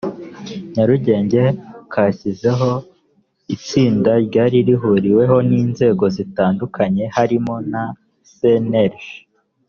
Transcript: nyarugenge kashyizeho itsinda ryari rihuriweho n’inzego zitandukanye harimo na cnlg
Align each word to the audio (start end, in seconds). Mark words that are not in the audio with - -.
nyarugenge 0.73 1.41
kashyizeho 1.93 2.71
itsinda 3.55 4.11
ryari 4.27 4.57
rihuriweho 4.67 5.37
n’inzego 5.49 6.05
zitandukanye 6.15 7.03
harimo 7.15 7.55
na 7.71 7.83
cnlg 8.35 8.95